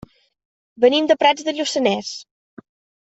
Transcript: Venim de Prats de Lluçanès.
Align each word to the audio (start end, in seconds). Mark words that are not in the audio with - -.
Venim 0.85 1.09
de 1.11 1.17
Prats 1.25 1.47
de 1.49 1.55
Lluçanès. 1.59 2.11